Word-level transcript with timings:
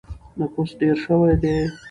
نفوس 0.39 0.69
ډېر 0.79 0.95
شوی 1.05 1.33
دی. 1.43 1.55